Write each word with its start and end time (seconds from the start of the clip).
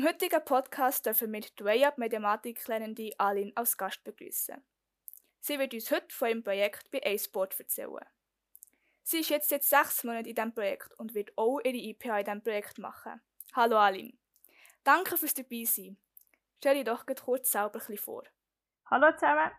Im 0.00 0.06
heutigen 0.06 0.42
Podcast 0.42 1.04
dürfen 1.04 1.30
wir 1.30 1.42
die 1.42 1.62
Way 1.62 1.84
Up 1.84 1.98
Mathematik-Lernende 1.98 3.12
Alin 3.18 3.52
als 3.54 3.76
Gast 3.76 4.02
begrüßen. 4.02 4.56
Sie 5.40 5.58
wird 5.58 5.74
uns 5.74 5.90
heute 5.90 6.08
von 6.08 6.28
ihrem 6.28 6.42
Projekt 6.42 6.90
bei 6.90 7.02
A-Sport 7.04 7.60
erzählen. 7.60 8.06
Sie 9.02 9.18
ist 9.18 9.28
jetzt, 9.28 9.50
jetzt 9.50 9.68
sechs 9.68 10.02
Monate 10.02 10.30
in 10.30 10.34
diesem 10.34 10.54
Projekt 10.54 10.98
und 10.98 11.14
wird 11.14 11.36
auch 11.36 11.60
ihre 11.60 11.76
IPA 11.76 12.20
in 12.20 12.24
diesem 12.24 12.42
Projekt 12.42 12.78
machen. 12.78 13.20
Hallo 13.52 13.76
Alin. 13.76 14.18
Danke 14.84 15.18
fürs 15.18 15.34
Dabeisein. 15.34 15.98
Stell 16.56 16.76
dich 16.76 16.84
doch 16.84 17.04
kurz 17.22 17.52
selber 17.52 17.80
vor. 17.98 18.22
Hallo 18.86 19.12
zusammen, 19.12 19.50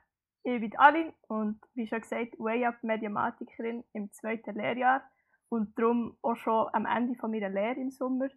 ich 0.42 0.60
bin 0.60 0.76
Alin 0.80 1.14
und 1.28 1.62
wie 1.76 1.86
schon 1.86 2.02
gesagt, 2.02 2.34
Way 2.40 2.66
Up 2.66 2.82
Mediamatikerin 2.82 3.84
im 3.94 4.12
zweiten 4.12 4.56
Lehrjahr 4.56 5.08
und 5.50 5.78
darum 5.78 6.18
auch 6.24 6.36
schon 6.38 6.68
am 6.74 6.88
Ende 6.88 7.16
meiner 7.28 7.50
Lehre 7.50 7.80
im 7.80 7.92
Sommer. 7.92 8.30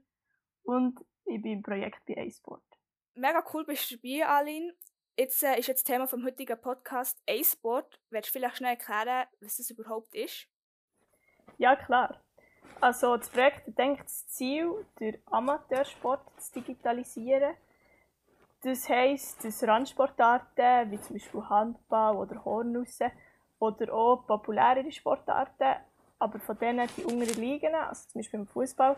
Und 0.64 1.00
ich 1.27 1.42
bin 1.42 1.52
im 1.52 1.62
Projekt 1.62 2.05
bei 2.06 2.16
A-Sport. 2.16 2.62
Mega 3.14 3.45
cool 3.52 3.65
bist 3.65 3.91
du 3.91 3.96
dabei, 3.96 4.27
Alin. 4.27 4.73
Jetzt 5.16 5.42
äh, 5.45 5.59
ist 5.59 5.69
jetzt 5.69 5.84
Thema 5.84 6.06
vom 6.06 6.24
heutigen 6.24 6.60
Podcast 6.60 7.23
A-Sport. 7.28 8.01
Willst 8.10 8.28
du 8.28 8.32
vielleicht 8.32 8.56
schnell 8.56 8.70
erklären, 8.70 9.29
was 9.41 9.56
das 9.56 9.70
überhaupt 9.70 10.15
ist? 10.15 10.48
Ja, 11.59 11.77
klar. 11.77 12.20
Also 12.80 13.16
das 13.16 13.29
Projekt 13.29 13.79
denkt 13.79 14.05
das 14.05 14.27
Ziel, 14.29 14.84
den 14.98 15.16
Amateursport 15.27 16.20
zu 16.41 16.60
digitalisieren. 16.60 17.54
Das 18.62 18.88
heisst, 18.88 19.45
dass 19.45 19.63
Randsportarten 19.63 20.91
wie 20.91 21.01
zum 21.01 21.16
Beispiel 21.16 21.48
Handball 21.48 22.16
oder 22.16 22.45
Hornussen 22.45 23.13
oder 23.59 23.93
auch 23.95 24.26
populärere 24.26 24.91
Sportarten, 24.91 25.76
aber 26.18 26.41
von 26.41 26.59
denen 26.59 26.88
die 26.96 27.04
unteren 27.04 27.41
Ligen, 27.41 27.74
also 27.74 28.09
zum 28.09 28.20
Beispiel 28.20 28.41
im 28.41 28.46
Fußball, 28.46 28.96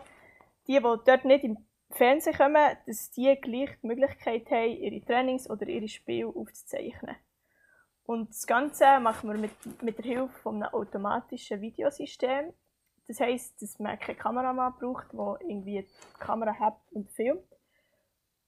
die, 0.67 0.73
die 0.73 0.79
dort 0.79 1.25
nicht 1.25 1.43
im 1.43 1.66
Fernsehen 1.91 2.35
kommen, 2.35 2.77
dass 2.85 3.11
die 3.11 3.35
gleich 3.41 3.69
die 3.81 3.87
Möglichkeit 3.87 4.49
haben, 4.51 4.77
ihre 4.77 5.03
Trainings 5.05 5.49
oder 5.49 5.67
ihre 5.67 5.87
Spiele 5.87 6.27
aufzuzeichnen. 6.27 7.15
Und 8.05 8.29
das 8.29 8.47
Ganze 8.47 8.99
machen 8.99 9.29
wir 9.29 9.37
mit, 9.37 9.81
mit 9.81 9.97
der 9.97 10.05
Hilfe 10.05 10.39
von 10.41 10.63
einem 10.63 10.73
automatischen 10.73 11.59
Videosystem. 11.61 12.53
Das 13.07 13.19
heisst, 13.19 13.61
dass 13.61 13.79
man 13.79 13.99
keine 13.99 14.17
Kameramann 14.17 14.75
braucht, 14.79 15.11
der 15.13 15.37
irgendwie 15.41 15.81
die 15.81 16.19
Kamera 16.19 16.57
hat 16.57 16.77
und 16.91 17.09
filmt. 17.11 17.43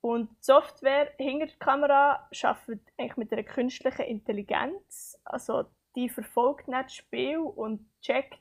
Und 0.02 0.30
die 0.30 0.36
Software 0.40 1.12
hinter 1.18 1.48
der 1.48 1.58
Kamera 1.58 2.30
arbeitet 2.42 2.82
eigentlich 2.98 3.18
mit 3.18 3.34
einer 3.34 3.44
künstlichen 3.44 4.04
Intelligenz. 4.04 5.20
Also 5.26 5.66
die 5.96 6.08
verfolgt 6.08 6.68
nicht 6.68 6.86
das 6.86 6.94
Spiel 6.94 7.38
und 7.40 7.86
checkt, 8.02 8.40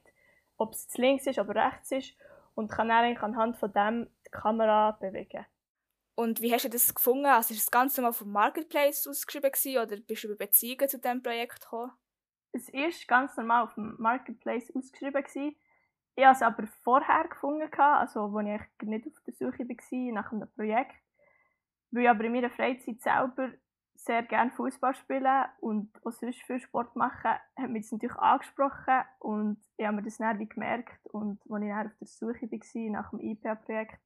ob 0.56 0.72
es 0.72 0.96
links 0.98 1.26
ist 1.26 1.38
oder 1.38 1.66
rechts 1.66 1.90
ist 1.92 2.14
und 2.54 2.70
kann 2.70 2.88
dann 2.88 3.04
eigentlich 3.04 3.22
anhand 3.22 3.56
von 3.56 3.72
dem 3.72 4.08
die 4.32 4.38
Kamera 4.38 4.92
bewegen. 4.92 5.44
Und 6.14 6.40
wie 6.40 6.52
hast 6.52 6.64
du 6.64 6.70
das 6.70 6.94
gefunden? 6.94 7.26
Also 7.26 7.54
ist 7.54 7.66
das 7.66 7.70
Ganze 7.70 8.02
mal 8.02 8.12
vom 8.12 8.32
Marketplace 8.32 9.06
ausgeschrieben 9.06 9.52
gewesen, 9.52 9.78
oder 9.80 9.96
bist 10.00 10.24
du 10.24 10.28
über 10.28 10.46
Beziehungen 10.46 10.88
zu 10.88 10.98
diesem 10.98 11.22
Projekt 11.22 11.60
gekommen? 11.60 11.92
Es 12.52 12.72
war 12.72 12.90
ganz 13.06 13.36
normal 13.36 13.64
auf 13.64 13.74
dem 13.74 13.94
Marketplace 13.98 14.72
ausgeschrieben. 14.74 15.22
Gewesen. 15.22 15.56
Ich 16.16 16.24
habe 16.24 16.34
es 16.34 16.42
aber 16.42 16.66
vorher 16.82 17.28
gefunden, 17.28 17.70
also 17.78 18.24
als 18.36 18.62
ich 18.82 18.88
nicht 18.88 19.06
auf 19.06 19.22
der 19.24 19.34
Suche 19.34 19.68
war 19.68 20.12
nach 20.12 20.32
einem 20.32 20.50
Projekt. 20.52 20.96
Weil 21.92 22.02
ich 22.02 22.08
aber 22.08 22.24
in 22.24 22.32
meiner 22.32 22.50
Freizeit 22.50 23.00
selber 23.00 23.52
sehr 23.94 24.22
gerne 24.22 24.50
Fußball 24.50 24.94
spielen 24.94 25.44
und 25.60 25.90
auch 26.04 26.12
sonst 26.12 26.42
viel 26.42 26.60
Sport 26.60 26.96
machen, 26.96 27.30
hat 27.56 27.70
mich 27.70 27.82
das 27.82 27.92
natürlich 27.92 28.16
angesprochen 28.16 29.04
und 29.18 29.58
ich 29.76 29.86
habe 29.86 29.96
mir 29.96 30.02
das 30.02 30.18
dann 30.18 30.38
wie 30.38 30.48
gemerkt 30.48 30.98
und 31.06 31.40
als 31.48 31.62
ich 31.62 31.68
dann 31.68 31.86
auf 31.86 31.98
der 31.98 32.06
Suche 32.06 32.50
war 32.50 32.90
nach 32.90 33.10
dem 33.10 33.20
IPA-Projekt, 33.20 34.00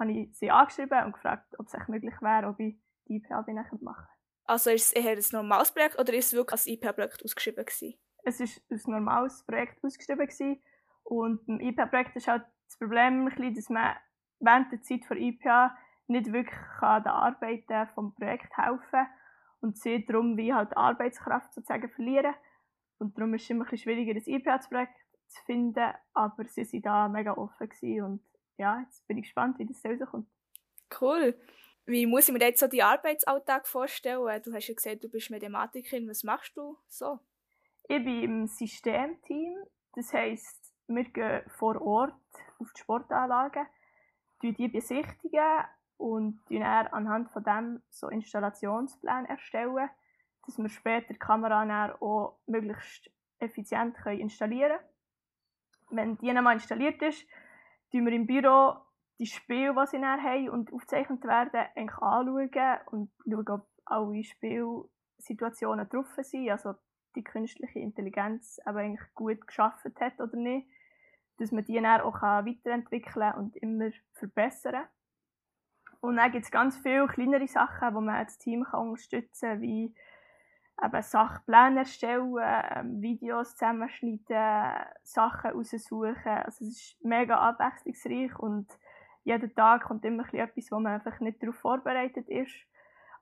habe 0.00 0.12
ich 0.12 0.36
sie 0.36 0.50
angeschrieben 0.50 1.04
und 1.04 1.12
gefragt, 1.12 1.54
ob 1.58 1.66
es 1.66 1.88
möglich 1.88 2.14
wäre, 2.20 2.48
ob 2.48 2.58
ich 2.58 2.76
die 3.06 3.16
IPA 3.16 3.44
machen 3.80 4.08
Also 4.44 4.70
ist 4.70 4.86
es 4.86 4.92
eher 4.92 5.12
ein 5.12 5.24
normales 5.32 5.72
Projekt 5.72 5.98
oder 5.98 6.12
ist 6.14 6.26
es 6.26 6.32
wirklich 6.32 6.52
als 6.52 6.66
IPA-Projekt 6.66 7.24
ausgeschrieben 7.24 7.64
gewesen? 7.64 7.94
Es 8.24 8.40
war 8.40 8.46
ein 8.70 8.80
normales 8.86 9.44
Projekt 9.46 9.84
ausgeschrieben 9.84 10.26
gewesen. 10.26 10.62
und 11.04 11.46
im 11.48 11.60
IPA-Projekt 11.60 12.16
ist 12.16 12.28
halt 12.28 12.44
das 12.66 12.78
Problem, 12.78 13.28
dass 13.54 13.68
man 13.68 13.96
während 14.40 14.72
der 14.72 14.82
Zeit 14.82 15.04
von 15.04 15.16
IPA 15.16 15.76
nicht 16.06 16.32
wirklich 16.32 16.58
an 16.80 17.02
den 17.02 17.12
Arbeiten 17.12 17.88
vom 17.94 18.14
Projekt 18.14 18.56
helfen 18.56 18.80
kann 18.90 19.06
und 19.60 19.78
sie 19.78 20.04
darum 20.04 20.36
wie 20.36 20.52
halt 20.52 20.76
Arbeitskraft 20.76 21.52
sozusagen 21.52 21.90
verlieren. 21.90 22.34
Und 22.98 23.16
darum 23.16 23.34
ist 23.34 23.44
es 23.44 23.50
immer 23.50 23.64
ein 23.64 23.70
bisschen 23.70 23.92
schwieriger, 23.92 24.14
das 24.14 24.26
IPA-Projekt 24.26 24.96
zu 25.28 25.42
finden, 25.44 25.92
aber 26.12 26.44
sie 26.46 26.62
waren 26.62 26.82
da 26.82 27.08
mega 27.08 27.32
offen 27.32 27.70
und 28.02 28.20
ja, 28.60 28.80
jetzt 28.80 29.06
bin 29.08 29.16
ich 29.16 29.24
gespannt, 29.24 29.58
wie 29.58 29.64
das 29.64 29.82
rauskommt. 29.84 30.28
Cool. 31.00 31.34
Wie 31.86 32.04
muss 32.04 32.28
ich 32.28 32.34
mir 32.34 32.40
jetzt 32.40 32.60
so 32.60 32.66
die 32.66 32.82
Arbeitsalltag 32.82 33.66
vorstellen? 33.66 34.42
Du 34.42 34.52
hast 34.52 34.68
ja 34.68 34.74
gesagt, 34.74 35.02
du 35.02 35.08
bist 35.08 35.30
Mathematikerin. 35.30 36.06
Was 36.08 36.24
machst 36.24 36.56
du 36.56 36.76
so? 36.86 37.18
Ich 37.88 38.04
bin 38.04 38.22
im 38.22 38.46
Systemteam. 38.46 39.56
Das 39.94 40.12
heisst, 40.12 40.74
wir 40.86 41.04
gehen 41.04 41.42
vor 41.48 41.80
Ort 41.80 42.14
auf 42.58 42.70
die 42.72 42.80
Sportanlagen, 42.80 43.66
die 44.42 44.68
besichtigen 44.68 45.64
und 45.96 46.40
dann 46.50 46.86
anhand 46.88 47.30
von 47.30 47.42
dem 47.42 47.82
so 47.88 48.08
Installationspläne 48.08 49.28
erstellen, 49.28 49.88
dass 50.44 50.58
wir 50.58 50.68
später 50.68 51.14
die 51.14 51.18
Kamera 51.18 51.94
auch 52.00 52.38
möglichst 52.46 53.10
effizient 53.38 53.96
installieren 54.06 54.78
können. 54.78 55.96
Wenn 55.96 56.18
die 56.18 56.30
einmal 56.30 56.54
installiert 56.54 57.00
ist, 57.02 57.26
schauen 57.90 58.06
wir 58.06 58.12
im 58.12 58.26
Büro 58.26 58.76
die 59.18 59.26
Spiele, 59.26 59.74
die 59.74 59.86
sie 59.86 60.00
dann 60.00 60.22
haben 60.22 60.48
und 60.48 60.72
aufgezeichnet 60.72 61.24
werden, 61.24 61.66
anschauen 61.76 62.78
und 62.90 63.10
schauen, 63.24 63.48
ob 63.48 63.66
alle 63.84 64.24
Spielsituationen 64.24 65.88
drauf 65.88 66.06
sind, 66.22 66.50
also 66.50 66.74
die 67.16 67.24
künstliche 67.24 67.80
Intelligenz 67.80 68.60
aber 68.64 68.80
eigentlich 68.80 69.14
gut 69.14 69.46
geschaffen 69.46 69.94
hat 70.00 70.20
oder 70.20 70.36
nicht, 70.36 70.68
dass 71.38 71.52
man 71.52 71.64
die 71.64 71.74
dann 71.74 72.00
auch 72.02 72.22
weiterentwickeln 72.22 73.34
und 73.34 73.56
immer 73.56 73.90
verbessern 74.12 74.72
kann. 74.72 74.88
Und 76.00 76.16
dann 76.16 76.32
gibt 76.32 76.46
es 76.46 76.50
ganz 76.50 76.78
viele 76.78 77.06
kleinere 77.08 77.46
Sachen, 77.46 77.94
wo 77.94 78.00
man 78.00 78.24
das 78.24 78.38
Team 78.38 78.64
kann 78.64 78.88
unterstützen 78.88 79.50
kann, 79.50 79.60
wie 79.60 79.94
eben 80.82 81.02
Sachpläne 81.02 81.80
erstellen, 81.80 82.36
ähm, 82.40 83.02
Videos 83.02 83.56
zusammenschneiden, 83.56 84.86
Sachen 85.02 85.50
raussuchen. 85.50 86.16
Also 86.26 86.64
es 86.64 86.76
ist 86.76 87.04
mega 87.04 87.36
abwechslungsreich 87.38 88.38
und 88.38 88.68
jeden 89.24 89.54
Tag 89.54 89.84
kommt 89.84 90.04
immer 90.04 90.32
etwas, 90.32 90.70
wo 90.70 90.78
man 90.78 90.94
einfach 90.94 91.20
nicht 91.20 91.42
darauf 91.42 91.56
vorbereitet 91.56 92.28
ist. 92.28 92.54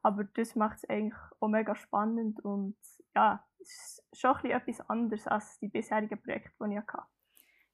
Aber 0.02 0.24
das 0.24 0.54
macht 0.54 0.78
es 0.78 0.88
eigentlich 0.88 1.18
auch 1.40 1.48
mega 1.48 1.74
spannend 1.74 2.44
und 2.44 2.76
ja, 3.14 3.44
es 3.60 4.02
ist 4.12 4.20
schon 4.20 4.50
etwas 4.50 4.80
anderes 4.88 5.26
als 5.26 5.58
die 5.58 5.68
bisherigen 5.68 6.22
Projekte, 6.22 6.52
die 6.64 6.74
ich 6.74 6.78
hatte. 6.78 7.02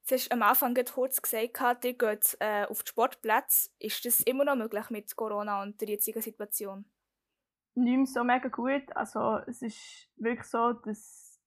Du 0.09 0.15
hast 0.15 0.33
am 0.33 0.43
Anfang 0.43 0.75
kurz 0.93 1.21
gesagt, 1.23 1.84
ihr 1.84 1.94
geht 1.94 2.37
äh, 2.41 2.67
auf 2.67 2.83
die 2.83 2.91
Sportplätze. 2.91 3.71
Ist 3.78 4.05
das 4.05 4.21
immer 4.21 4.44
noch 4.44 4.56
möglich 4.56 4.91
mit 4.91 5.15
Corona 5.17 5.62
und 5.62 5.81
der 5.81 5.89
jetzigen 5.89 6.21
Situation? 6.21 6.84
Nicht 7.75 7.97
mehr 7.97 8.07
so 8.07 8.25
mega 8.25 8.49
gut. 8.49 8.85
Also 8.95 9.39
es 9.47 9.62
ist 9.62 10.09
wirklich 10.17 10.47
so, 10.47 10.73
dass 10.73 11.41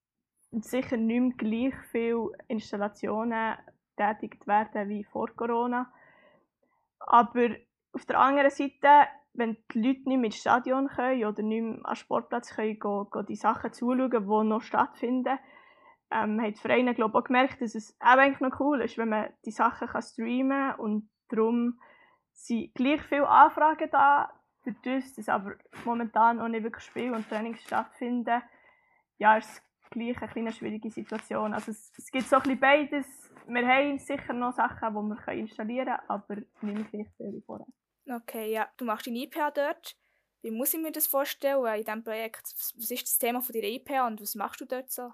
sicher 0.50 0.96
nicht 0.96 1.20
mehr 1.20 1.70
gleich 1.70 1.74
viele 1.90 2.30
Installationen 2.48 3.56
tätigt 3.96 4.46
werden 4.46 4.88
wie 4.88 5.04
vor 5.04 5.28
Corona. 5.34 5.92
Aber 7.00 7.50
auf 7.92 8.04
der 8.06 8.20
anderen 8.20 8.50
Seite, 8.50 9.08
wenn 9.32 9.56
die 9.72 9.80
Leute 9.80 10.08
nicht 10.08 10.18
mehr 10.18 10.24
ins 10.24 10.36
Stadion 10.36 10.88
können 10.88 11.24
oder 11.24 11.42
nicht 11.42 11.62
mehr 11.62 11.80
am 11.84 11.94
Sportplatz 11.94 12.54
können, 12.54 12.78
gehen, 12.78 13.06
gehen 13.12 13.26
die 13.26 13.36
Sachen 13.36 13.72
zuschauen, 13.72 14.10
die 14.10 14.48
noch 14.48 14.62
stattfinden, 14.62 15.38
ähm, 16.10 16.40
haben 16.40 16.54
die 16.54 16.60
Vereine 16.60 16.94
glaube 16.94 17.12
ich, 17.12 17.22
auch 17.22 17.24
gemerkt, 17.24 17.60
dass 17.60 17.74
es 17.74 17.96
auch 18.00 18.18
eigentlich 18.18 18.40
noch 18.40 18.60
cool 18.60 18.80
ist, 18.80 18.96
wenn 18.98 19.10
man 19.10 19.28
die 19.44 19.50
Sachen 19.50 19.88
streamen 20.00 20.70
kann 20.70 20.80
und 20.80 21.10
darum 21.28 21.78
sind 22.32 22.74
gleich 22.74 23.02
viele 23.02 23.28
Anfragen 23.28 23.88
da, 23.90 24.30
dadurch, 24.72 25.14
dass 25.14 25.28
aber 25.28 25.56
momentan 25.84 26.40
auch 26.40 26.48
nicht 26.48 26.62
wirklich 26.62 26.84
Spiel 26.84 27.12
und 27.12 27.28
Trainings 27.28 27.62
stattfinden, 27.62 28.42
ja, 29.18 29.36
ist 29.36 29.48
es 29.50 29.62
gleich 29.90 30.18
eine 30.18 30.30
kleine 30.30 30.52
schwierige 30.52 30.90
Situation. 30.90 31.54
Also 31.54 31.70
es, 31.70 31.92
es 31.96 32.10
gibt 32.10 32.26
so 32.26 32.36
ein 32.36 32.42
bisschen 32.42 32.60
beides. 32.60 33.32
Wir 33.46 33.66
haben 33.66 33.98
sicher 33.98 34.32
noch 34.32 34.52
Sachen, 34.52 34.88
die 34.90 35.26
wir 35.26 35.32
installieren 35.34 35.86
können, 35.86 36.08
aber 36.08 36.36
nicht 36.62 36.90
gleich 36.90 37.08
viel 37.16 37.32
wie 37.32 37.42
vorher. 37.44 37.66
Okay, 38.10 38.52
ja. 38.52 38.68
Du 38.76 38.84
machst 38.84 39.06
deine 39.06 39.18
IPA 39.18 39.50
dort. 39.50 39.96
Wie 40.42 40.50
muss 40.50 40.72
ich 40.72 40.80
mir 40.80 40.92
das 40.92 41.06
vorstellen 41.06 41.64
in 41.66 41.84
diesem 41.84 42.04
Projekt? 42.04 42.42
Was 42.76 42.90
ist 42.90 43.02
das 43.02 43.18
Thema 43.18 43.40
von 43.40 43.52
deiner 43.52 43.66
IPA 43.66 44.06
und 44.06 44.20
was 44.20 44.34
machst 44.34 44.60
du 44.60 44.66
dort 44.66 44.90
so? 44.90 45.12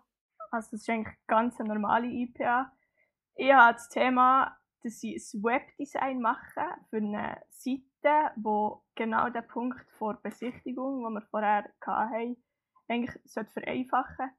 Also 0.51 0.77
es 0.77 0.83
ist 0.83 0.91
eigentlich 0.91 1.17
ganz 1.27 1.59
eine 1.59 1.75
normale 1.75 2.07
IPA. 2.07 2.71
Ich 3.37 3.53
habe 3.53 3.73
das 3.73 3.89
Thema, 3.89 4.57
dass 4.85 5.03
ich 5.03 5.35
ein 5.35 5.43
Webdesign 5.43 6.21
mache 6.21 6.63
für 6.91 6.99
eine 6.99 7.41
Seite, 7.49 8.33
wo 8.37 8.85
genau 8.95 9.31
der 9.31 9.43
Punkt 9.43 9.85
vor 9.99 10.21
Besichtigung, 10.23 11.03
den 11.03 11.15
wir 11.15 11.23
vorher 11.23 11.65
hatten, 11.81 12.37
eigentlich 12.89 13.19
vereinfachen 13.53 14.17
sollte. 14.17 14.35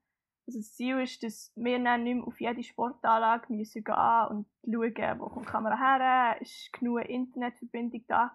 Also 0.48 0.60
das 0.60 0.76
Ziel 0.76 1.00
ist, 1.02 1.24
dass 1.24 1.52
wir 1.56 1.84
dann 1.84 2.04
nicht 2.04 2.16
mehr 2.18 2.28
auf 2.28 2.40
jede 2.40 2.64
Sportanlage 2.64 3.52
müssen 3.52 3.84
gehen 3.84 4.28
und 4.30 4.48
schauen, 4.64 5.20
wo 5.20 5.26
kommt 5.30 5.48
die 5.48 5.52
Kamera 5.52 5.76
her, 5.76 6.42
ist 6.42 6.72
genug 6.74 7.04
Internetverbindung 7.06 8.06
da, 8.08 8.32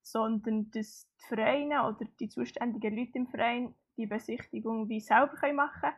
sondern 0.00 0.70
dass 0.70 1.06
die 1.20 1.26
Vereine 1.28 1.86
oder 1.86 2.06
die 2.18 2.30
zuständigen 2.30 2.96
Leute 2.96 3.18
im 3.18 3.26
Verein 3.28 3.74
die 3.98 4.06
Besichtigung 4.06 4.88
wie 4.88 5.00
selber 5.00 5.52
machen 5.52 5.80
können 5.82 5.94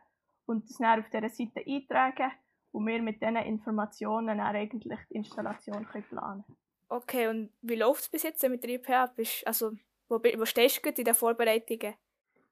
und 0.47 0.69
das 0.69 0.79
dann 0.79 0.99
auf 0.99 1.11
dieser 1.11 1.29
Seite 1.29 1.63
eintragen 1.65 2.33
und 2.73 2.87
wir 2.87 3.03
mit 3.03 3.21
diesen 3.21 3.37
Informationen 3.37 4.39
dann 4.39 4.41
eigentlich 4.41 4.99
die 5.11 5.15
Installation 5.15 5.87
können 5.87 6.05
planen 6.05 6.45
Okay, 6.89 7.29
und 7.29 7.51
wie 7.63 7.77
läuft 7.77 8.03
es 8.03 8.09
bis 8.11 8.23
jetzt 8.23 8.47
mit 8.49 8.63
der 8.63 8.71
IPA? 8.71 9.13
Also, 9.47 9.73
wo, 10.09 10.17
wo 10.17 10.45
stehst 10.45 10.85
du 10.85 10.91
in 10.91 11.05
den 11.05 11.15
Vorbereitungen? 11.15 11.95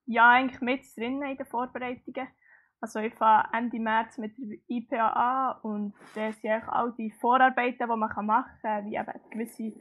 Ja, 0.07 0.31
eigentlich 0.31 0.61
mit 0.63 0.81
drinnen 0.97 1.31
in 1.31 1.37
den 1.37 1.47
Vorbereitungen. 1.47 2.29
Also 2.81 3.01
ich 3.01 3.15
fange 3.15 3.49
Ende 3.53 3.79
März 3.79 4.17
mit 4.17 4.33
der 4.39 4.57
IPA 4.69 5.09
an 5.09 5.61
und 5.61 5.95
das 6.15 6.41
sind 6.41 6.63
all 6.69 6.95
die 6.97 7.11
Vorarbeiten, 7.11 7.79
die 7.79 7.87
man 7.87 8.27
machen 8.27 8.61
kann, 8.63 8.87
wie 8.87 8.97
eben 8.97 9.21
gewisse 9.31 9.75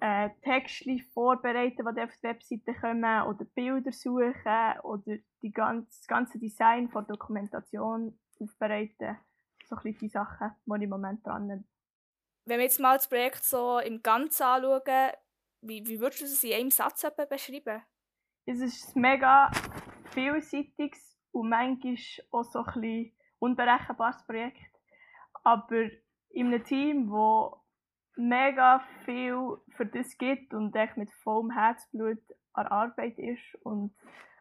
äh, 0.00 0.30
Texte 0.42 0.98
vorbereiten, 1.12 1.86
die 1.94 2.00
auf 2.00 2.10
die 2.16 2.22
Webseite 2.22 2.74
kommen, 2.80 3.22
oder 3.22 3.44
Bilder 3.44 3.92
suchen, 3.92 4.80
oder 4.82 5.18
die 5.42 5.52
ganze, 5.52 5.86
das 5.86 6.06
ganze 6.06 6.38
Design 6.38 6.88
von 6.88 7.06
Dokumentation 7.06 8.18
aufbereiten. 8.40 9.18
So 9.72 9.88
ein 9.88 9.96
die 9.96 10.08
Sachen, 10.08 10.50
die 10.66 10.76
ich 10.76 10.82
im 10.82 10.90
Moment 10.90 11.26
dran 11.26 11.48
bin. 11.48 11.64
Wenn 12.44 12.58
wir 12.58 12.64
jetzt 12.64 12.78
mal 12.78 12.96
das 12.96 13.08
Projekt 13.08 13.42
so 13.42 13.78
im 13.78 14.02
Ganzen 14.02 14.42
anschauen, 14.42 15.12
wie, 15.62 15.86
wie 15.86 15.98
würdest 15.98 16.20
du 16.20 16.24
es 16.26 16.44
in 16.44 16.52
einem 16.52 16.70
Satz 16.70 17.06
beschreiben? 17.30 17.82
Es 18.44 18.60
ist 18.60 18.94
ein 18.94 19.00
mega 19.00 19.50
vielseitiges 20.10 21.16
und 21.30 21.48
manchmal 21.48 21.96
auch 22.32 22.44
so 22.44 22.58
ein 22.58 22.64
bisschen 22.64 23.12
unberechenbares 23.38 24.26
Projekt. 24.26 24.60
Aber 25.42 25.88
in 26.30 26.48
einem 26.48 26.64
Team, 26.64 27.10
das 27.10 27.58
mega 28.16 28.84
viel 29.06 29.56
für 29.70 29.86
das 29.86 30.18
gibt 30.18 30.52
und 30.52 30.76
echt 30.76 30.98
mit 30.98 31.10
vollem 31.22 31.50
Herzblut 31.50 32.20
an 32.52 32.66
Arbeit 32.66 33.18
ist 33.18 33.54
und 33.62 33.94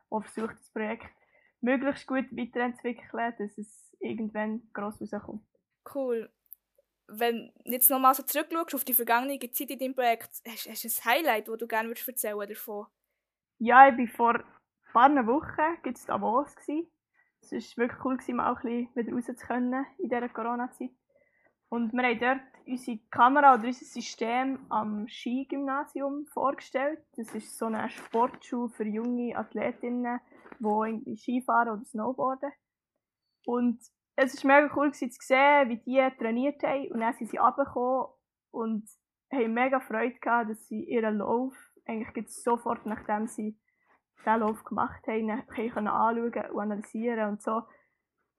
auch 0.10 0.24
versucht, 0.24 0.58
das 0.60 0.70
Projekt 0.72 1.21
möglichst 1.62 2.08
gut 2.08 2.26
weiterzuentwickeln, 2.32 3.34
dass 3.38 3.58
es 3.58 3.96
irgendwann 4.00 4.62
gross 4.74 5.02
rauskommt. 5.02 5.44
Cool. 5.94 6.30
Wenn 7.08 7.52
du 7.66 7.72
jetzt 7.72 7.90
nochmal 7.90 8.16
so 8.16 8.24
zurückschaust 8.24 8.76
auf 8.76 8.86
die 8.86 8.94
vergangene 8.94 9.40
Zeit 9.52 9.70
in 9.70 9.80
deinem 9.80 9.96
Projekt, 9.96 10.30
hast, 10.48 10.70
hast 10.70 10.84
du 10.84 10.88
ein 10.88 11.14
Highlight, 11.14 11.48
das 11.48 11.58
du 11.58 11.68
gerne 11.68 11.90
würdest 11.90 12.08
erzählen 12.08 12.48
davon? 12.48 12.88
Ja, 13.60 13.90
ich 13.90 14.18
war 14.18 14.44
vor 14.94 15.06
ein 15.06 15.16
paar 15.16 15.28
Wochen 15.28 15.82
gibt's 15.84 16.06
Davos. 16.06 16.56
Es 17.42 17.78
war 17.78 17.84
wirklich 17.84 18.06
cool, 18.06 18.36
mal 18.36 18.56
ein 18.56 18.56
bisschen 18.56 18.96
wieder 18.96 19.14
raus 19.14 19.26
zu 19.26 19.36
können 19.36 19.86
in 19.98 20.10
dieser 20.10 20.30
Corona-Zeit. 20.30 20.92
Und 21.70 21.94
wir 21.94 22.04
haben 22.04 22.20
dort 22.20 22.42
unsere 22.68 23.00
Kamera 23.10 23.54
oder 23.54 23.64
unser 23.64 23.86
System 23.86 24.60
am 24.70 25.08
Skigymnasium 25.08 26.26
vorgestellt. 26.28 27.00
Das 27.16 27.34
ist 27.34 27.58
so 27.58 27.68
eine 27.68 27.90
Sportschule 27.90 28.70
für 28.70 28.86
junge 28.86 29.38
Athletinnen, 29.38 30.20
die 30.62 30.90
irgendwie 30.90 31.18
Skifahren 31.18 31.70
oder 31.70 31.86
Snowboarden. 31.86 32.52
Und 33.46 33.80
es 34.16 34.44
war 34.44 34.62
mega 34.62 34.74
cool 34.76 34.94
zu 34.94 35.08
sehen, 35.10 35.70
wie 35.70 35.78
die 35.78 36.18
trainiert 36.18 36.62
haben. 36.64 36.92
Und 36.92 37.00
dann 37.00 37.14
sind 37.14 37.30
sie 37.30 37.38
runtergekommen 37.38 38.08
und 38.52 38.88
haben 39.32 39.54
mega 39.54 39.80
Freude 39.80 40.20
gehabt, 40.20 40.50
dass 40.50 40.68
sie 40.68 40.84
ihren 40.84 41.18
Lauf 41.18 41.56
eigentlich 41.86 42.30
sofort, 42.30 42.86
nachdem 42.86 43.28
sie 43.28 43.58
diesen 44.20 44.40
Lauf 44.40 44.64
gemacht 44.64 45.06
haben, 45.08 45.46
können 45.48 45.88
anschauen 45.88 46.52
und 46.52 46.60
analysieren 46.60 47.30
und 47.30 47.42
so 47.42 47.64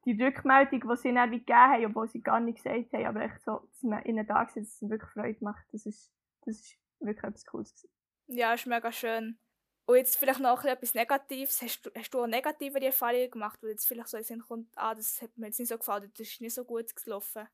die 0.04 0.20
Rückmeldung, 0.20 0.80
die 0.80 0.96
sie 0.96 1.14
dann 1.14 1.30
gegeben 1.30 1.56
haben, 1.56 1.86
obwohl 1.86 2.08
sie 2.08 2.22
gar 2.22 2.40
nicht 2.40 2.62
gesagt 2.62 2.92
haben, 2.92 3.06
aber 3.06 3.22
echt 3.22 3.42
so, 3.44 3.60
dass 3.68 3.82
man 3.82 4.04
ihnen 4.04 4.26
da 4.26 4.46
sieht, 4.46 4.64
dass 4.64 4.82
es 4.82 4.90
wirklich 4.90 5.10
Freude 5.10 5.44
macht, 5.44 5.64
das 5.72 5.86
ist, 5.86 6.12
das 6.44 6.58
ist 6.58 6.76
wirklich 6.98 7.24
etwas 7.24 7.46
Cooles 7.46 7.72
gewesen. 7.74 7.94
Ja, 8.26 8.54
ist 8.54 8.66
mega 8.66 8.90
schön. 8.90 9.38
Und 9.84 9.96
jetzt 9.96 10.16
vielleicht 10.16 10.40
noch 10.40 10.64
etwas 10.64 10.94
Negatives. 10.94 11.60
Hast 11.60 11.82
du, 11.84 11.90
hast 11.96 12.14
du 12.14 12.22
auch 12.22 12.26
negative 12.26 12.80
Erfahrungen 12.80 13.30
gemacht, 13.30 13.58
wo 13.62 13.66
jetzt 13.66 13.86
vielleicht 13.86 14.08
so 14.08 14.16
in 14.16 14.24
Sinn 14.24 14.40
kommt, 14.40 14.68
ah, 14.76 14.94
das 14.94 15.20
hat 15.22 15.36
mir 15.36 15.46
jetzt 15.46 15.58
nicht 15.58 15.68
so 15.68 15.78
gefallen, 15.78 16.10
das 16.16 16.28
ist 16.28 16.40
nicht 16.40 16.54
so 16.54 16.64
gut 16.64 16.94
gelaufen? 16.94 17.48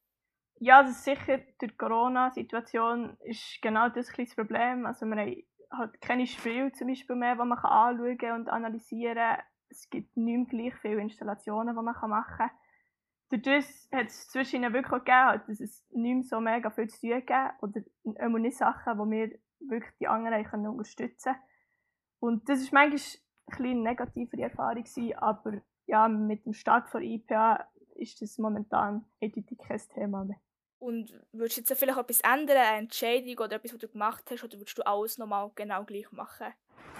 Ja, 0.60 0.82
das 0.82 0.92
ist 0.92 1.04
sicher, 1.04 1.38
durch 1.38 1.72
die 1.72 1.76
Corona-Situation 1.76 3.16
ist 3.20 3.62
genau 3.62 3.88
das 3.88 4.08
ein 4.08 4.24
das 4.24 4.34
Problem. 4.34 4.86
Also 4.86 5.06
haben 5.06 5.44
halt 5.70 6.00
keine 6.00 6.26
Spiele 6.26 6.72
zum 6.72 6.88
Beispiel 6.88 7.16
mehr, 7.16 7.36
die 7.36 7.44
man 7.44 7.58
anschauen 7.58 8.32
und 8.32 8.48
analysieren 8.48 9.14
kann 9.14 9.42
es 9.70 9.88
gibt 9.90 10.16
nicht 10.16 10.52
mehr 10.52 10.70
gleich 10.70 10.80
viele 10.80 11.00
Installationen, 11.00 11.76
die 11.76 11.82
man 11.82 12.10
machen 12.10 12.38
kann. 12.38 12.50
Durch 13.30 13.42
das 13.42 13.88
hat 13.92 14.06
es 14.06 14.28
zwischen 14.28 14.56
ihnen 14.56 14.72
wirklich 14.72 14.92
auch 14.92 15.04
gegeben, 15.04 15.42
dass 15.46 15.60
es 15.60 15.84
nicht 15.90 16.14
mehr 16.14 16.24
so 16.24 16.40
mega 16.40 16.70
viel 16.70 16.88
zu 16.88 17.00
tun 17.00 17.26
gibt 17.26 17.62
oder 17.62 17.80
immer 18.24 18.38
nicht 18.38 18.56
Sachen, 18.56 18.94
die 18.94 19.10
wir 19.10 19.38
wirklich 19.60 19.92
die 20.00 20.08
anderen 20.08 20.66
unterstützen 20.66 21.34
können. 21.34 21.44
Und 22.20 22.48
das 22.48 22.72
war 22.72 22.84
manchmal 22.84 23.00
eine 23.46 23.70
eine 23.70 23.80
negativere 23.82 24.42
Erfahrung, 24.42 24.84
gewesen, 24.84 25.14
aber 25.18 25.60
ja, 25.86 26.08
mit 26.08 26.44
dem 26.44 26.52
Start 26.52 26.88
von 26.90 27.02
IPA 27.02 27.66
ist 27.94 28.20
das 28.20 28.38
momentan 28.38 29.04
eindeutig 29.20 29.58
kein 29.58 29.80
Thema 29.94 30.24
mehr. 30.24 30.40
Und 30.78 31.12
würdest 31.32 31.56
du 31.56 31.60
jetzt 31.62 31.78
vielleicht 31.78 31.98
etwas 31.98 32.20
ändern, 32.20 32.56
eine 32.56 32.78
Entscheidung 32.78 33.44
oder 33.44 33.56
etwas, 33.56 33.72
was 33.72 33.80
du 33.80 33.88
gemacht 33.88 34.24
hast, 34.30 34.44
oder 34.44 34.58
würdest 34.58 34.78
du 34.78 34.86
alles 34.86 35.18
nochmal 35.18 35.50
genau 35.54 35.84
gleich 35.84 36.10
machen? 36.12 36.52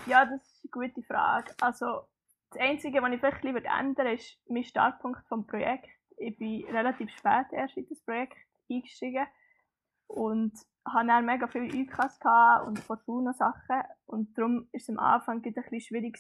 Ja, 0.07 0.25
das 0.25 0.43
ist 0.43 0.65
eine 0.65 0.89
gute 0.89 1.03
Frage. 1.03 1.55
Also 1.61 2.03
das 2.51 2.61
Einzige, 2.61 3.01
was 3.03 3.13
ich 3.13 3.21
vielleicht 3.21 3.45
lieber 3.45 3.63
ändere, 3.65 4.15
ist 4.15 4.37
mein 4.49 4.65
Startpunkt 4.65 5.25
vom 5.29 5.47
Projekt. 5.47 5.89
Ich 6.17 6.37
bin 6.37 6.65
relativ 6.67 7.11
spät 7.11 7.47
erst 7.53 7.77
in 7.77 7.87
das 7.89 8.01
Projekt 8.01 8.37
eingestiegen 8.69 9.27
und 10.09 10.53
hatte 10.87 11.07
dann 11.07 11.27
mega 11.27 11.47
viele 11.47 11.67
UKs 11.67 12.19
und 12.67 12.79
Fortuna-Sachen 12.79 13.83
und 14.07 14.37
darum 14.37 14.63
war 14.63 14.69
es 14.73 14.89
am 14.89 14.99
Anfang 14.99 15.43
ein 15.45 15.53
bisschen 15.53 15.81
schwierig, 15.81 16.19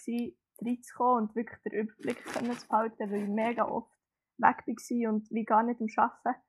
reinzukommen 0.60 1.28
und 1.28 1.36
wirklich 1.36 1.58
den 1.62 1.72
Überblick 1.72 2.26
zu 2.26 2.68
behalten, 2.68 3.10
weil 3.10 3.22
ich 3.22 3.28
mega 3.28 3.64
oft 3.64 3.92
weg 4.38 4.64
war 4.66 5.12
und 5.12 5.30
wie 5.30 5.44
gar 5.44 5.62
nicht 5.62 5.80
am 5.80 5.88
Arbeiten. 5.96 6.40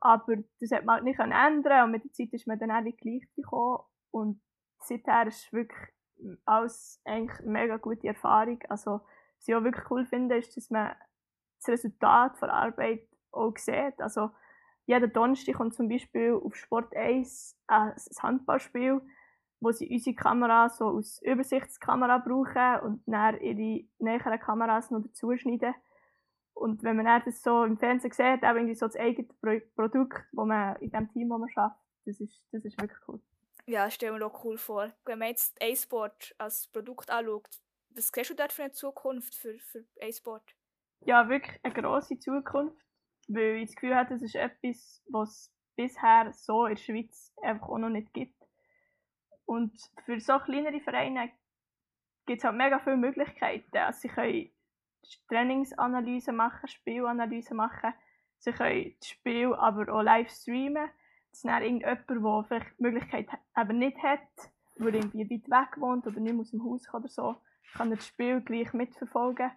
Aber 0.00 0.36
das 0.60 0.70
hat 0.72 0.84
man 0.84 0.96
halt 0.96 1.04
nicht 1.04 1.18
ändern 1.18 1.84
und 1.84 1.90
mit 1.92 2.04
der 2.04 2.12
Zeit 2.12 2.32
ist 2.32 2.46
man 2.46 2.58
dann 2.58 2.70
auch 2.70 2.82
gleich 2.82 3.28
gekommen 3.36 3.84
und 4.10 4.40
seither 4.80 5.26
ist 5.26 5.52
wirklich 5.52 5.92
alles 6.44 7.00
eigentlich 7.04 7.38
eine 7.40 7.50
mega 7.50 7.76
gute 7.76 8.08
Erfahrung. 8.08 8.60
Also, 8.68 9.00
was 9.36 9.48
ich 9.48 9.54
auch 9.54 9.64
wirklich 9.64 9.90
cool 9.90 10.04
finde, 10.06 10.36
ist, 10.36 10.56
dass 10.56 10.70
man 10.70 10.94
das 11.58 11.68
Resultat 11.68 12.40
der 12.40 12.52
Arbeit 12.52 13.08
auch 13.30 13.56
sieht. 13.56 14.00
Also, 14.00 14.30
jeden 14.86 15.12
Donnerstag 15.12 15.56
kommt 15.56 15.74
zum 15.74 15.88
Beispiel 15.88 16.32
auf 16.32 16.54
Sport 16.56 16.94
1 16.96 17.56
ein 17.66 17.94
Handballspiel, 18.20 19.00
wo 19.60 19.70
sie 19.70 19.88
unsere 19.88 20.16
Kamera 20.16 20.68
so 20.68 20.88
als 20.88 21.22
Übersichtskamera 21.22 22.18
brauchen 22.18 22.80
und 22.84 23.02
dann 23.06 23.40
ihre 23.40 23.84
näheren 23.98 24.40
Kameras 24.40 24.90
noch 24.90 25.02
dazu 25.02 25.36
schneiden. 25.36 25.74
Und 26.54 26.82
wenn 26.82 26.96
man 26.96 27.06
dann 27.06 27.22
das 27.24 27.42
so 27.42 27.64
im 27.64 27.78
Fernsehen 27.78 28.12
sieht, 28.12 28.44
auch 28.44 28.54
irgendwie 28.54 28.74
so 28.74 28.86
das 28.86 28.96
eigene 28.96 29.28
Produkt, 29.74 30.24
das 30.32 30.46
man 30.46 30.76
in 30.76 30.90
dem 30.90 31.10
Team, 31.12 31.30
wo 31.30 31.38
man 31.38 31.48
schafft, 31.48 31.78
das 32.04 32.20
ist, 32.20 32.44
das 32.52 32.64
ist 32.64 32.80
wirklich 32.80 32.98
cool. 33.08 33.20
Ja, 33.66 33.84
das 33.84 33.94
stelle 33.94 34.18
mir 34.18 34.26
auch 34.26 34.44
cool 34.44 34.58
vor. 34.58 34.92
Wenn 35.04 35.20
man 35.20 35.28
jetzt 35.28 35.56
A-Sport 35.62 36.34
als 36.38 36.66
Produkt 36.68 37.10
anschaut, 37.10 37.48
was 37.90 38.10
siehst 38.12 38.30
du 38.30 38.34
dort 38.34 38.52
für 38.52 38.64
eine 38.64 38.72
Zukunft 38.72 39.34
für, 39.34 39.58
für 39.58 39.84
A-Sport? 40.00 40.54
Ja, 41.04 41.28
wirklich 41.28 41.58
eine 41.62 41.74
grosse 41.74 42.18
Zukunft, 42.18 42.76
weil 43.28 43.56
ich 43.56 43.66
das 43.66 43.76
Gefühl 43.76 43.94
habe, 43.94 44.10
das 44.10 44.22
ist 44.22 44.34
etwas, 44.34 45.02
was 45.08 45.30
es 45.30 45.54
bisher 45.76 46.32
so 46.32 46.66
in 46.66 46.74
der 46.74 46.82
Schweiz 46.82 47.32
einfach 47.42 47.68
auch 47.68 47.78
noch 47.78 47.88
nicht 47.88 48.12
gibt. 48.12 48.36
Und 49.46 49.72
für 50.04 50.20
so 50.20 50.38
kleinere 50.38 50.80
Vereine 50.80 51.30
gibt 52.26 52.38
es 52.38 52.44
halt 52.44 52.56
mega 52.56 52.78
viele 52.78 52.96
Möglichkeiten. 52.96 53.76
Also 53.76 54.00
sie 54.00 54.08
können 54.08 54.50
Trainingsanalyse 55.28 56.32
machen, 56.32 56.68
Spielanalyse 56.68 57.54
machen, 57.54 57.92
sie 58.38 58.52
können 58.52 58.94
das 58.98 59.08
Spiel 59.08 59.54
aber 59.54 59.92
auch 59.92 60.02
live 60.02 60.30
streamen 60.30 60.90
dass 61.32 61.42
dann 61.42 61.62
irgendjemand, 61.62 62.08
der 62.08 62.44
vielleicht 62.46 62.78
die 62.78 62.82
Möglichkeit 62.82 63.28
eben 63.56 63.78
nicht 63.78 64.02
hat, 64.02 64.20
der 64.76 64.94
irgendwie 64.94 65.30
weit 65.30 65.50
weg 65.50 65.80
wohnt 65.80 66.06
oder 66.06 66.20
nicht 66.20 66.38
aus 66.38 66.50
dem 66.50 66.62
Haus 66.62 66.86
kommt 66.86 67.04
oder 67.04 67.12
so, 67.12 67.36
kann 67.74 67.90
das 67.90 68.06
Spiel 68.06 68.40
gleich 68.42 68.72
mitverfolgen. 68.74 69.50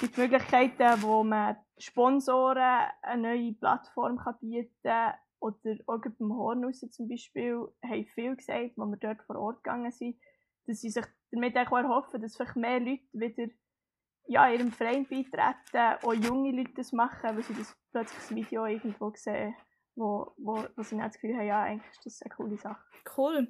Gibt 0.00 0.16
Möglichkeiten, 0.16 1.02
wo 1.02 1.22
man 1.22 1.56
Sponsoren 1.78 2.88
eine 3.02 3.22
neue 3.22 3.52
Plattform 3.52 4.18
kann 4.18 4.38
bieten 4.40 4.72
kann. 4.82 5.14
Oder 5.40 5.76
auch 5.86 6.00
beim 6.18 6.32
Hornhaus 6.34 6.80
zum 6.80 7.08
Beispiel 7.08 7.66
haben 7.82 8.06
viele 8.14 8.36
gesagt, 8.36 8.78
als 8.78 8.90
wir 8.90 8.96
dort 9.00 9.22
vor 9.24 9.36
Ort 9.36 9.64
gegangen 9.64 9.90
sind, 9.90 10.16
dass 10.66 10.80
sie 10.80 10.90
sich 10.90 11.04
damit 11.30 11.56
auch 11.56 11.72
erhoffen, 11.72 12.20
dass 12.20 12.36
vielleicht 12.36 12.56
mehr 12.56 12.80
Leute 12.80 13.04
wieder 13.12 13.52
ja, 14.26 14.50
ihrem 14.50 14.70
Verein 14.70 15.06
beitreten, 15.08 16.04
auch 16.04 16.12
junge 16.12 16.52
Leute 16.52 16.72
das 16.76 16.92
machen, 16.92 17.36
weil 17.36 17.42
sie 17.42 17.54
das 17.54 17.76
plötzlich 17.90 18.18
das 18.18 18.34
Video 18.34 18.66
irgendwo 18.66 19.12
sehen 19.14 19.54
wo, 19.96 20.32
wo, 20.38 20.64
wo 20.76 20.82
sie 20.82 20.96
das 20.96 21.14
Gefühl 21.14 21.36
haben, 21.36 21.46
ja, 21.46 21.62
eigentlich 21.62 21.90
ist 21.90 22.06
das 22.06 22.22
eine 22.22 22.34
coole 22.34 22.56
Sache. 22.56 22.82
Cool. 23.16 23.48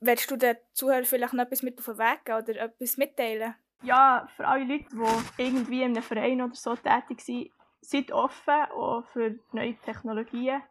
Willst 0.00 0.30
du 0.30 0.36
den 0.36 0.56
Zuhörern 0.72 1.04
vielleicht 1.04 1.34
noch 1.34 1.44
etwas 1.44 1.62
mit 1.62 1.78
auf 1.78 1.84
den 1.84 1.98
Weg 1.98 2.24
geben 2.24 2.38
oder 2.38 2.60
etwas 2.62 2.96
mitteilen? 2.96 3.54
Ja, 3.82 4.28
für 4.36 4.46
alle 4.46 4.64
Leute, 4.64 4.88
die 4.92 5.42
irgendwie 5.42 5.82
in 5.82 5.92
einem 5.92 6.02
Verein 6.02 6.42
oder 6.42 6.54
so 6.54 6.76
tätig 6.76 7.20
sind, 7.20 7.50
seid 7.80 8.12
offen 8.12 8.64
auch 8.72 9.04
für 9.06 9.38
neue 9.52 9.74
Technologien. 9.76 10.62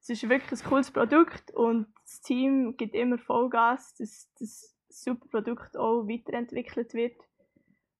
es 0.00 0.10
ist 0.10 0.28
wirklich 0.28 0.60
ein 0.60 0.68
cooles 0.68 0.90
Produkt 0.90 1.50
und 1.52 1.86
das 2.04 2.20
Team 2.20 2.76
gibt 2.76 2.94
immer 2.94 3.18
Vollgas, 3.18 3.94
dass 3.94 4.30
das 4.38 4.76
super 4.88 5.26
Produkt 5.28 5.76
auch 5.76 6.06
weiterentwickelt 6.06 6.92
wird. 6.92 7.16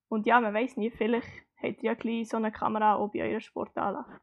Und 0.08 0.26
ja, 0.26 0.40
man 0.40 0.52
weiß 0.52 0.76
nie, 0.76 0.90
vielleicht 0.90 1.28
habt 1.56 1.82
ihr 1.82 1.92
ja 1.92 1.94
gleich 1.94 2.28
so 2.28 2.36
eine 2.36 2.52
Kamera 2.52 2.96
auch 2.96 3.10
bei 3.10 3.22
eurer 3.22 3.40
Sportanlage. 3.40 4.20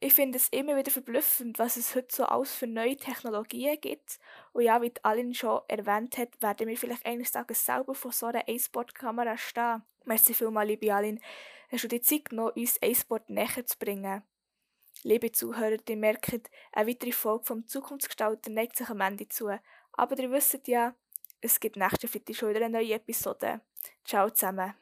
Ich 0.00 0.14
finde 0.14 0.38
es 0.38 0.48
immer 0.50 0.76
wieder 0.76 0.92
verblüffend, 0.92 1.58
was 1.58 1.76
es 1.76 1.96
heute 1.96 2.14
so 2.14 2.24
alles 2.24 2.54
für 2.54 2.68
neue 2.68 2.96
Technologien 2.96 3.80
gibt. 3.80 4.20
Und 4.52 4.62
ja, 4.62 4.80
wie 4.80 4.92
Aline 5.02 5.34
schon 5.34 5.60
erwähnt 5.66 6.16
hat, 6.18 6.40
werden 6.40 6.68
wir 6.68 6.76
vielleicht 6.76 7.04
eines 7.04 7.32
Tages 7.32 7.66
selber 7.66 7.96
vor 7.96 8.12
so 8.12 8.26
einer 8.26 8.48
A-Sport-Kamera 8.48 9.36
stehen. 9.36 9.82
Merci 10.04 10.34
vielmals, 10.34 10.68
liebe 10.68 10.94
Aline, 10.94 11.20
hast 11.70 11.82
du 11.82 11.88
die 11.88 12.00
Zeit 12.00 12.26
genommen, 12.26 12.52
uns 12.54 12.80
A-Sport 12.80 13.28
näher 13.28 13.66
zu 13.66 13.76
bringen. 13.76 14.22
Liebe 15.02 15.32
Zuhörer, 15.32 15.78
ihr 15.88 15.96
merkt, 15.96 16.50
eine 16.72 16.88
weitere 16.88 17.12
Folge 17.12 17.44
vom 17.44 17.66
Zukunftsgestalter 17.66 18.50
neigt 18.50 18.76
sich 18.76 18.88
am 18.88 19.00
Ende 19.00 19.28
zu. 19.28 19.50
Aber 19.92 20.18
ihr 20.18 20.30
wisst 20.30 20.66
ja, 20.68 20.94
es 21.40 21.58
gibt 21.58 21.76
nächste 21.76 22.08
Freitag 22.08 22.36
schon 22.36 22.50
wieder 22.50 22.64
eine 22.64 22.78
neue 22.78 22.94
Episode. 22.94 23.60
Ciao 24.04 24.30
zusammen. 24.30 24.74